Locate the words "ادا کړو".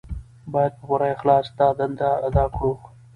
2.27-2.71